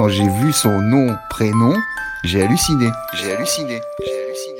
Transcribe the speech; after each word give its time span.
quand 0.00 0.08
j'ai 0.08 0.30
vu 0.30 0.50
son 0.50 0.80
nom, 0.80 1.14
prénom, 1.28 1.74
j'ai 2.24 2.40
halluciné. 2.40 2.88
J'ai 3.12 3.32
halluciné. 3.32 3.82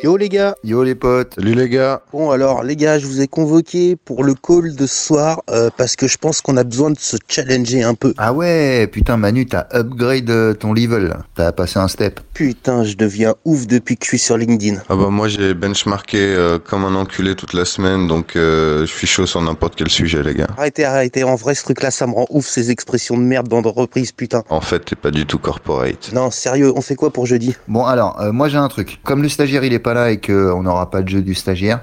Yo 0.02 0.16
les 0.16 0.28
gars 0.28 0.54
Yo 0.64 0.82
les 0.82 0.94
potes. 0.94 1.34
Salut 1.36 1.54
les 1.54 1.68
gars. 1.68 2.02
Bon 2.12 2.30
alors 2.30 2.62
les 2.62 2.76
gars, 2.76 2.98
je 2.98 3.06
vous 3.06 3.20
ai 3.20 3.28
convoqué 3.28 3.96
pour 3.96 4.24
le 4.24 4.34
call 4.34 4.74
de 4.74 4.86
ce 4.86 5.06
soir 5.06 5.42
euh, 5.50 5.70
parce 5.76 5.96
que 5.96 6.08
je 6.08 6.16
pense 6.16 6.40
qu'on 6.40 6.56
a 6.56 6.64
besoin 6.64 6.90
de 6.90 6.98
se 6.98 7.16
challenger 7.28 7.82
un 7.82 7.94
peu. 7.94 8.14
Ah 8.18 8.32
ouais, 8.32 8.86
putain 8.86 9.16
Manu, 9.16 9.46
t'as 9.46 9.66
upgrade 9.74 10.58
ton 10.58 10.72
level. 10.72 11.16
T'as 11.34 11.52
passé 11.52 11.78
un 11.78 11.88
step. 11.88 12.20
Putain, 12.34 12.84
je 12.84 12.96
deviens 12.96 13.34
ouf 13.44 13.66
depuis 13.66 13.96
que 13.96 14.04
je 14.04 14.08
suis 14.08 14.18
sur 14.18 14.36
LinkedIn. 14.36 14.80
Ah 14.88 14.96
bah 14.96 15.08
moi 15.10 15.28
j'ai 15.28 15.54
benchmarké 15.54 16.18
euh, 16.18 16.58
comme 16.58 16.84
un 16.84 16.94
enculé 16.94 17.34
toute 17.34 17.52
la 17.52 17.64
semaine 17.64 18.08
donc 18.08 18.36
euh, 18.36 18.80
je 18.86 18.92
suis 18.92 19.06
chaud 19.06 19.26
sur 19.26 19.40
n'importe 19.42 19.74
quel 19.76 19.88
sujet 19.88 20.22
les 20.22 20.34
gars. 20.34 20.48
Arrêtez, 20.56 20.84
arrêtez, 20.84 21.24
en 21.24 21.36
vrai 21.36 21.54
ce 21.54 21.62
truc 21.62 21.82
là 21.82 21.90
ça 21.90 22.06
me 22.06 22.12
rend 22.12 22.26
ouf 22.30 22.46
ces 22.46 22.70
expressions 22.70 23.16
de 23.16 23.22
merde 23.22 23.48
d'entreprise 23.48 24.12
putain. 24.12 24.42
En 24.48 24.60
fait 24.60 24.80
t'es 24.80 24.96
pas 24.96 25.10
du 25.10 25.26
tout 25.26 25.38
corporate. 25.38 26.10
Non, 26.12 26.30
sérieux, 26.30 26.72
on 26.74 26.80
fait 26.80 26.96
quoi 26.96 27.10
pour 27.12 27.26
jeudi? 27.26 27.54
Bon 27.68 27.84
alors, 27.84 28.20
euh, 28.20 28.32
moi 28.32 28.48
j'ai 28.48 28.58
un 28.58 28.68
truc. 28.68 28.98
Comme 29.04 29.22
le 29.22 29.28
stagiaire 29.28 29.62
il 29.70 29.74
est 29.74 29.78
pas 29.78 29.94
là 29.94 30.10
et 30.10 30.20
qu'on 30.20 30.62
n'aura 30.62 30.90
pas 30.90 31.02
de 31.02 31.08
jeu 31.08 31.22
du 31.22 31.34
stagiaire, 31.34 31.80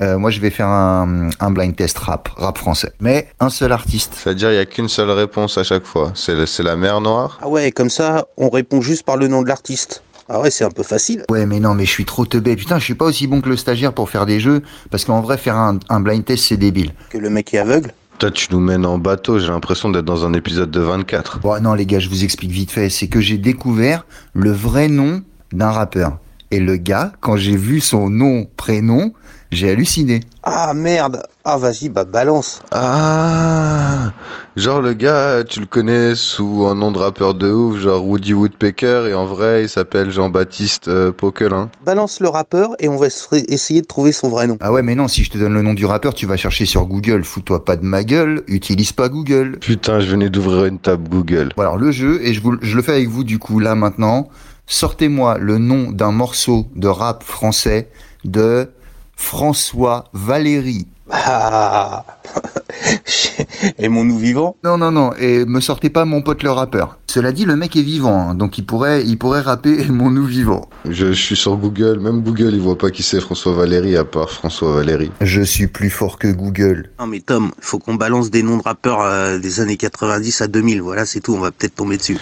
euh, 0.00 0.18
moi 0.18 0.30
je 0.30 0.40
vais 0.40 0.50
faire 0.50 0.66
un, 0.66 1.30
un 1.38 1.50
blind 1.50 1.74
test 1.76 1.96
rap, 1.98 2.28
rap 2.36 2.58
français. 2.58 2.92
Mais 3.00 3.28
un 3.40 3.48
seul 3.50 3.72
artiste. 3.72 4.14
C'est-à-dire 4.16 4.50
il 4.52 4.56
y 4.56 4.58
a 4.58 4.66
qu'une 4.66 4.88
seule 4.88 5.10
réponse 5.10 5.56
à 5.58 5.64
chaque 5.64 5.84
fois. 5.86 6.12
C'est 6.14 6.34
le- 6.34 6.46
c'est 6.46 6.62
la 6.62 6.76
mer 6.76 7.00
noire. 7.00 7.38
Ah 7.42 7.48
ouais, 7.48 7.70
comme 7.72 7.90
ça, 7.90 8.26
on 8.36 8.48
répond 8.50 8.80
juste 8.80 9.04
par 9.04 9.16
le 9.16 9.28
nom 9.28 9.42
de 9.42 9.48
l'artiste. 9.48 10.02
Ah 10.28 10.40
ouais, 10.40 10.50
c'est 10.50 10.64
un 10.64 10.70
peu 10.70 10.82
facile. 10.84 11.24
Ouais 11.28 11.44
mais 11.46 11.58
non 11.60 11.74
mais 11.74 11.84
je 11.84 11.90
suis 11.90 12.04
trop 12.04 12.24
teubé. 12.24 12.54
Putain 12.56 12.78
je 12.78 12.84
suis 12.84 12.94
pas 12.94 13.04
aussi 13.04 13.26
bon 13.26 13.40
que 13.40 13.48
le 13.48 13.56
stagiaire 13.56 13.92
pour 13.92 14.10
faire 14.10 14.26
des 14.26 14.38
jeux. 14.40 14.62
Parce 14.90 15.04
qu'en 15.04 15.20
vrai 15.20 15.38
faire 15.38 15.56
un, 15.56 15.78
un 15.88 16.00
blind 16.00 16.24
test 16.24 16.44
c'est 16.44 16.56
débile. 16.56 16.92
Que 17.10 17.18
le 17.18 17.30
mec 17.30 17.52
est 17.54 17.58
aveugle. 17.58 17.92
Toi 18.20 18.30
tu 18.30 18.46
nous 18.52 18.60
mènes 18.60 18.86
en 18.86 18.98
bateau, 18.98 19.38
j'ai 19.40 19.48
l'impression 19.48 19.88
d'être 19.90 20.04
dans 20.04 20.24
un 20.26 20.32
épisode 20.34 20.70
de 20.70 20.80
24. 20.80 21.40
Bon 21.40 21.60
non 21.62 21.74
les 21.74 21.84
gars 21.86 21.98
je 21.98 22.08
vous 22.08 22.22
explique 22.22 22.50
vite 22.52 22.70
fait. 22.70 22.90
C'est 22.90 23.08
que 23.08 23.20
j'ai 23.20 23.38
découvert 23.38 24.04
le 24.34 24.52
vrai 24.52 24.86
nom 24.88 25.22
d'un 25.52 25.70
rappeur. 25.72 26.18
Et 26.52 26.58
le 26.58 26.76
gars, 26.76 27.12
quand 27.20 27.36
j'ai 27.36 27.56
vu 27.56 27.78
son 27.78 28.10
nom, 28.10 28.44
prénom, 28.56 29.12
j'ai 29.52 29.70
halluciné. 29.70 30.18
Ah 30.42 30.74
merde 30.74 31.22
Ah 31.44 31.58
vas-y, 31.58 31.88
bah 31.88 32.04
balance. 32.04 32.60
Ah 32.72 34.12
Genre 34.56 34.80
le 34.80 34.94
gars, 34.94 35.44
tu 35.44 35.60
le 35.60 35.66
connais 35.66 36.16
sous 36.16 36.66
un 36.66 36.74
nom 36.74 36.90
de 36.90 36.98
rappeur 36.98 37.34
de 37.34 37.50
ouf, 37.50 37.78
genre 37.78 38.04
Woody 38.04 38.34
Woodpecker, 38.34 39.06
et 39.08 39.14
en 39.14 39.26
vrai 39.26 39.62
il 39.62 39.68
s'appelle 39.68 40.10
Jean-Baptiste 40.10 40.88
euh, 40.88 41.12
Poquelin. 41.12 41.70
Balance 41.86 42.18
le 42.18 42.28
rappeur 42.28 42.74
et 42.80 42.88
on 42.88 42.96
va 42.96 43.06
essayer 43.06 43.80
de 43.80 43.86
trouver 43.86 44.10
son 44.10 44.28
vrai 44.28 44.48
nom. 44.48 44.56
Ah 44.60 44.72
ouais 44.72 44.82
mais 44.82 44.96
non, 44.96 45.06
si 45.06 45.22
je 45.22 45.30
te 45.30 45.38
donne 45.38 45.54
le 45.54 45.62
nom 45.62 45.74
du 45.74 45.86
rappeur, 45.86 46.14
tu 46.14 46.26
vas 46.26 46.36
chercher 46.36 46.66
sur 46.66 46.84
Google. 46.86 47.22
Fous-toi 47.22 47.64
pas 47.64 47.76
de 47.76 47.84
ma 47.84 48.02
gueule, 48.02 48.42
utilise 48.48 48.90
pas 48.92 49.08
Google. 49.08 49.58
Putain, 49.60 50.00
je 50.00 50.10
venais 50.10 50.30
d'ouvrir 50.30 50.64
une 50.64 50.80
table 50.80 51.08
Google. 51.08 51.50
Bon 51.56 51.62
alors 51.62 51.78
le 51.78 51.92
jeu, 51.92 52.20
et 52.24 52.34
je, 52.34 52.40
vous, 52.40 52.56
je 52.60 52.74
le 52.76 52.82
fais 52.82 52.92
avec 52.92 53.08
vous 53.08 53.22
du 53.22 53.38
coup 53.38 53.60
là 53.60 53.76
maintenant, 53.76 54.28
sortez-moi 54.70 55.36
le 55.38 55.58
nom 55.58 55.90
d'un 55.90 56.12
morceau 56.12 56.66
de 56.76 56.88
rap 56.88 57.22
français 57.24 57.90
de 58.24 58.70
François 59.16 60.04
Valéry. 60.14 60.86
Ah 61.12 62.04
Aimons-nous 63.78 64.16
vivants 64.16 64.56
Non, 64.62 64.78
non, 64.78 64.92
non, 64.92 65.12
et 65.18 65.44
me 65.44 65.60
sortez 65.60 65.90
pas 65.90 66.04
mon 66.04 66.22
pote 66.22 66.44
le 66.44 66.52
rappeur. 66.52 66.98
Cela 67.08 67.32
dit, 67.32 67.44
le 67.44 67.56
mec 67.56 67.74
est 67.74 67.82
vivant, 67.82 68.30
hein, 68.30 68.34
donc 68.36 68.58
il 68.58 68.64
pourrait, 68.64 69.04
il 69.04 69.18
pourrait 69.18 69.40
rapper 69.40 69.84
mon 69.88 70.10
nous 70.10 70.24
vivant. 70.24 70.70
Je, 70.84 71.06
je 71.06 71.20
suis 71.20 71.34
sur 71.34 71.56
Google, 71.56 71.98
même 71.98 72.22
Google 72.22 72.50
il 72.52 72.60
voit 72.60 72.78
pas 72.78 72.90
qui 72.90 73.02
c'est 73.02 73.20
François 73.20 73.52
Valéry 73.52 73.96
à 73.96 74.04
part 74.04 74.30
François 74.30 74.72
Valéry. 74.72 75.10
Je 75.20 75.42
suis 75.42 75.66
plus 75.66 75.90
fort 75.90 76.16
que 76.16 76.28
Google. 76.28 76.90
Non 77.00 77.08
mais 77.08 77.20
Tom, 77.20 77.50
il 77.58 77.64
faut 77.64 77.80
qu'on 77.80 77.96
balance 77.96 78.30
des 78.30 78.44
noms 78.44 78.58
de 78.58 78.62
rappeurs 78.62 79.00
euh, 79.02 79.38
des 79.38 79.58
années 79.58 79.76
90 79.76 80.42
à 80.42 80.46
2000, 80.46 80.80
voilà 80.80 81.06
c'est 81.06 81.20
tout, 81.20 81.34
on 81.34 81.40
va 81.40 81.50
peut-être 81.50 81.74
tomber 81.74 81.96
dessus. 81.96 82.18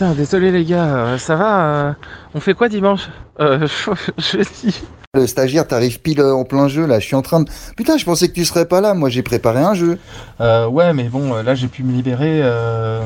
Putain, 0.00 0.14
désolé 0.14 0.50
les 0.50 0.64
gars, 0.64 0.96
euh, 0.96 1.18
ça 1.18 1.36
va 1.36 1.60
euh, 1.60 1.92
On 2.34 2.40
fait 2.40 2.54
quoi 2.54 2.70
dimanche 2.70 3.10
euh, 3.38 3.68
Jeudi. 4.16 4.80
Le 5.12 5.26
stagiaire, 5.26 5.68
t'arrives 5.68 6.00
pile 6.00 6.22
en 6.22 6.44
plein 6.44 6.68
jeu 6.68 6.86
là, 6.86 7.00
je 7.00 7.04
suis 7.04 7.16
en 7.16 7.20
train 7.20 7.42
de... 7.42 7.50
Putain, 7.76 7.98
je 7.98 8.06
pensais 8.06 8.28
que 8.28 8.32
tu 8.32 8.46
serais 8.46 8.64
pas 8.64 8.80
là, 8.80 8.94
moi 8.94 9.10
j'ai 9.10 9.22
préparé 9.22 9.58
un 9.60 9.74
jeu. 9.74 9.98
Euh, 10.40 10.66
ouais, 10.68 10.94
mais 10.94 11.10
bon, 11.10 11.34
là 11.42 11.54
j'ai 11.54 11.68
pu 11.68 11.82
me 11.82 11.92
libérer. 11.92 12.40
euh, 12.42 13.02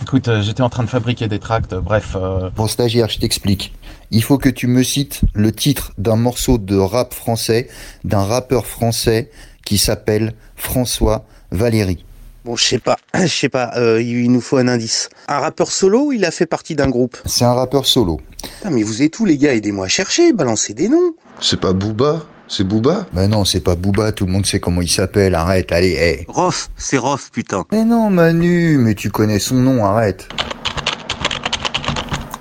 Écoute, 0.00 0.30
j'étais 0.42 0.62
en 0.62 0.68
train 0.68 0.84
de 0.84 0.88
fabriquer 0.88 1.26
des 1.26 1.40
tracts, 1.40 1.74
bref. 1.74 2.14
euh, 2.14 2.50
Bon 2.54 2.68
stagiaire, 2.68 3.08
je 3.08 3.18
t'explique. 3.18 3.74
Il 4.12 4.22
faut 4.22 4.38
que 4.38 4.48
tu 4.48 4.68
me 4.68 4.84
cites 4.84 5.22
le 5.34 5.50
titre 5.50 5.90
d'un 5.98 6.14
morceau 6.14 6.56
de 6.56 6.76
rap 6.76 7.14
français, 7.14 7.66
d'un 8.04 8.22
rappeur 8.22 8.64
français 8.66 9.28
qui 9.64 9.76
s'appelle 9.76 10.34
François 10.54 11.24
Valéry. 11.50 12.04
Bon, 12.46 12.54
je 12.54 12.62
sais 12.62 12.78
pas, 12.78 12.96
je 13.20 13.26
sais 13.26 13.48
pas, 13.48 13.72
euh, 13.76 14.00
il 14.00 14.30
nous 14.30 14.40
faut 14.40 14.56
un 14.56 14.68
indice. 14.68 15.08
Un 15.26 15.40
rappeur 15.40 15.72
solo 15.72 16.04
ou 16.06 16.12
il 16.12 16.24
a 16.24 16.30
fait 16.30 16.46
partie 16.46 16.76
d'un 16.76 16.88
groupe? 16.88 17.16
C'est 17.26 17.44
un 17.44 17.54
rappeur 17.54 17.86
solo. 17.86 18.20
Putain, 18.40 18.70
mais 18.70 18.84
vous 18.84 19.02
êtes 19.02 19.14
tous 19.14 19.24
les 19.24 19.36
gars, 19.36 19.52
aidez-moi 19.52 19.86
à 19.86 19.88
chercher, 19.88 20.32
balancez 20.32 20.72
des 20.72 20.88
noms. 20.88 21.16
C'est 21.40 21.58
pas 21.58 21.72
Booba? 21.72 22.24
C'est 22.46 22.62
Booba? 22.62 23.08
Mais 23.14 23.26
non, 23.26 23.44
c'est 23.44 23.58
pas 23.58 23.74
Booba, 23.74 24.12
tout 24.12 24.26
le 24.26 24.30
monde 24.30 24.46
sait 24.46 24.60
comment 24.60 24.80
il 24.80 24.88
s'appelle, 24.88 25.34
arrête, 25.34 25.72
allez, 25.72 25.94
hé. 25.94 26.24
Rof, 26.28 26.70
c'est 26.76 26.98
Rof, 26.98 27.32
putain. 27.32 27.64
Mais 27.72 27.84
non, 27.84 28.10
Manu, 28.10 28.78
mais 28.78 28.94
tu 28.94 29.10
connais 29.10 29.40
son 29.40 29.56
nom, 29.56 29.84
arrête. 29.84 30.28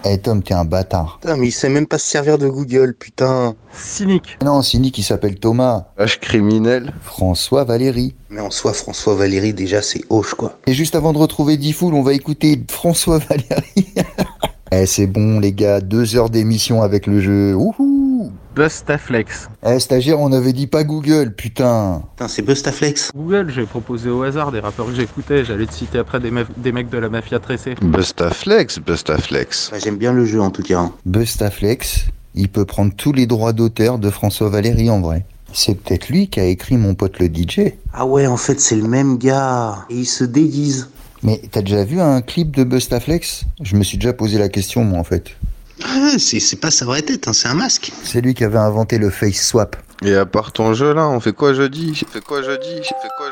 Eh 0.07 0.19
Tom, 0.19 0.43
t'es 0.43 0.53
un 0.53 0.66
bâtard. 0.66 1.17
Putain, 1.19 1.35
mais 1.35 1.47
il 1.47 1.51
sait 1.51 1.67
même 1.67 1.88
pas 1.88 1.97
se 1.97 2.05
servir 2.07 2.38
de 2.38 2.47
Google, 2.47 2.93
putain. 2.93 3.55
cynique. 3.73 4.38
Non, 4.43 4.61
Nick 4.75 4.93
qui 4.93 5.01
s'appelle 5.01 5.39
Thomas. 5.39 5.88
H 5.97 6.19
criminel 6.19 6.93
François 7.01 7.63
Valéry. 7.63 8.13
Mais 8.29 8.39
en 8.39 8.51
soi, 8.51 8.73
François 8.73 9.16
Valéry, 9.16 9.53
déjà, 9.53 9.81
c'est 9.81 10.03
hoche, 10.11 10.35
quoi. 10.35 10.59
Et 10.67 10.73
juste 10.73 10.93
avant 10.93 11.11
de 11.11 11.17
retrouver 11.17 11.57
Diffoul, 11.57 11.95
on 11.95 12.03
va 12.03 12.13
écouter 12.13 12.63
François 12.69 13.17
Valéry. 13.17 13.93
eh, 14.71 14.85
c'est 14.85 15.07
bon, 15.07 15.39
les 15.39 15.53
gars, 15.53 15.81
deux 15.81 16.16
heures 16.16 16.29
d'émission 16.29 16.83
avec 16.83 17.07
le 17.07 17.19
jeu. 17.19 17.55
Wouhou 17.55 17.94
Bustaflex. 18.55 19.49
Eh, 19.66 19.79
stagiaire, 19.79 20.19
on 20.19 20.31
avait 20.31 20.53
dit 20.53 20.67
pas 20.67 20.83
Google, 20.85 21.33
putain. 21.35 22.01
Putain, 22.16 22.27
c'est 22.29 22.41
Bustaflex. 22.41 23.11
Google, 23.16 23.51
j'ai 23.53 23.66
proposé 23.66 24.09
au 24.09 24.23
hasard 24.23 24.51
des 24.53 24.59
rappeurs 24.61 24.85
que 24.85 24.93
j'écoutais. 24.95 25.43
J'allais 25.43 25.66
te 25.66 25.73
citer 25.73 25.97
après 25.99 26.19
des, 26.21 26.31
meufs- 26.31 26.47
des 26.57 26.71
mecs 26.71 26.89
de 26.89 26.97
la 26.97 27.09
mafia 27.09 27.39
tressée. 27.39 27.75
Bustaflex, 27.81 28.79
Bustaflex. 28.79 29.69
Bah, 29.71 29.77
J'aime 29.83 29.97
bien 29.97 30.13
le 30.13 30.25
jeu, 30.25 30.41
en 30.41 30.51
tout 30.51 30.63
cas. 30.63 30.79
hein. 30.79 30.93
Bustaflex, 31.05 32.05
il 32.33 32.47
peut 32.47 32.66
prendre 32.66 32.93
tous 32.95 33.11
les 33.11 33.27
droits 33.27 33.51
d'auteur 33.53 33.99
de 33.99 34.09
François 34.09 34.49
Valéry 34.49 34.89
en 34.89 35.01
vrai. 35.01 35.25
C'est 35.51 35.75
peut-être 35.75 36.07
lui 36.09 36.27
qui 36.29 36.39
a 36.39 36.45
écrit 36.45 36.77
mon 36.77 36.95
pote 36.95 37.19
le 37.19 37.27
DJ. 37.27 37.73
Ah 37.93 38.05
ouais, 38.05 38.25
en 38.25 38.37
fait, 38.37 38.59
c'est 38.61 38.75
le 38.77 38.87
même 38.87 39.17
gars. 39.17 39.85
Et 39.89 39.95
il 39.95 40.05
se 40.05 40.23
déguise. 40.23 40.89
Mais 41.23 41.41
t'as 41.51 41.61
déjà 41.61 41.83
vu 41.83 41.99
un 41.99 42.22
clip 42.22 42.55
de 42.55 42.63
Bustaflex? 42.63 43.43
Je 43.61 43.75
me 43.75 43.83
suis 43.83 43.97
déjà 43.97 44.13
posé 44.13 44.37
la 44.37 44.47
question, 44.49 44.83
moi, 44.83 44.99
en 44.99 45.03
fait. 45.03 45.31
Ah, 45.88 46.18
c'est 46.18 46.40
c'est 46.40 46.56
pas 46.56 46.72
sa 46.72 46.85
vraie 46.85 47.03
tête, 47.03 47.28
hein, 47.28 47.34
c'est 47.34 47.47
un 47.47 47.53
masque. 47.53 47.91
C'est 48.03 48.22
lui 48.22 48.34
qui 48.34 48.44
avait 48.44 48.57
inventé 48.57 48.97
le 48.97 49.09
face 49.09 49.47
swap. 49.47 49.75
Et 50.03 50.16
à 50.16 50.25
part 50.25 50.51
ton 50.51 50.73
jeu 50.73 50.94
là, 50.94 51.07
on 51.07 51.19
fait 51.19 51.34
quoi 51.34 51.53
jeudi? 51.53 52.03
Fait 52.12 52.22
quoi 52.22 52.41
jeudi? 52.41 52.81
Fait 52.84 53.09
quoi 53.18 53.29